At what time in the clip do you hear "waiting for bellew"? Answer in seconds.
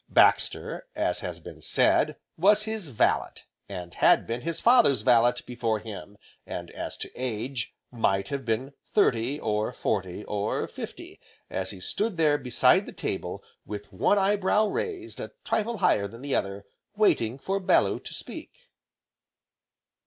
16.95-17.99